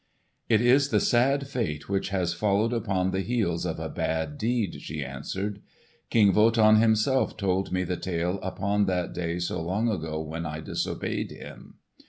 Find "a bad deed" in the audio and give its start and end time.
3.79-4.81